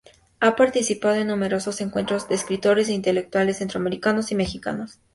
Ha 0.39 0.55
participado 0.55 1.13
en 1.17 1.27
numerosos 1.27 1.79
encuentros 1.79 2.27
de 2.27 2.33
escritores 2.33 2.89
e 2.89 2.93
intelectuales 2.93 3.57
centroamericanos 3.57 4.31
y 4.31 4.35
mexicanos. 4.35 4.97